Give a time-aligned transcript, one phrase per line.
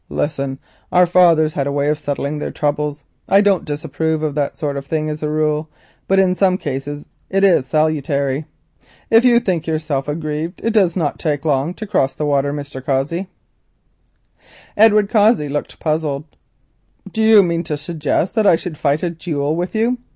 [0.09, 0.57] Listen,
[0.91, 4.75] our fathers had a way of settling their troubles; I don't approve of that sort
[4.75, 5.69] of thing as a rule,
[6.07, 8.45] but in some cases it is salutary.
[9.11, 12.83] If you think yourself aggrieved it does not take long to cross the water, Mr.
[12.83, 13.27] Cossey."
[14.75, 16.23] Edward Cossey looked puzzled.
[17.13, 19.99] "Do you mean to suggest that I should fight a duel with you?"